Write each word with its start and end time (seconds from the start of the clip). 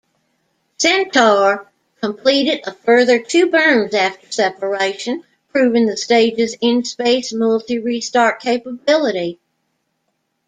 Centaur 0.79 1.71
completed 2.01 2.61
a 2.65 2.71
further 2.73 3.19
two 3.21 3.51
burns 3.51 3.93
after 3.93 4.31
separation, 4.31 5.23
proving 5.51 5.85
the 5.85 5.95
stage's 5.95 6.57
in-space 6.59 7.31
multi-restart 7.33 8.39
capability. 8.39 9.39